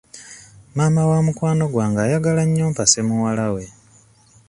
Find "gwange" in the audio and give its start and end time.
1.73-1.99